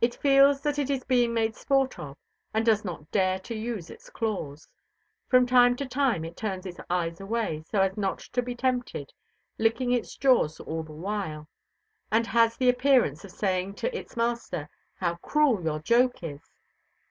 It 0.00 0.14
feels 0.14 0.62
that 0.62 0.78
it 0.78 0.88
is 0.88 1.04
being 1.04 1.34
made 1.34 1.54
sport 1.54 1.98
of, 1.98 2.16
and 2.54 2.64
does 2.64 2.86
not 2.86 3.10
dare 3.10 3.38
to 3.40 3.54
use 3.54 3.90
its 3.90 4.08
claws; 4.08 4.66
from 5.28 5.44
time 5.44 5.76
to 5.76 5.84
time 5.84 6.24
it 6.24 6.38
turns 6.38 6.64
its 6.64 6.80
eyes 6.88 7.20
away 7.20 7.62
so 7.70 7.82
as 7.82 7.98
not 7.98 8.20
to 8.20 8.40
be 8.40 8.54
tempted, 8.54 9.12
licking 9.58 9.92
its 9.92 10.16
jaws 10.16 10.58
all 10.58 10.82
the 10.84 10.92
while, 10.94 11.48
and 12.10 12.26
has 12.28 12.56
the 12.56 12.70
appearance 12.70 13.26
of 13.26 13.30
saying 13.30 13.74
to 13.74 13.94
its 13.94 14.16
master, 14.16 14.70
"How 14.94 15.16
cruel 15.16 15.62
your 15.62 15.80
joke 15.80 16.22
is!" 16.22 16.48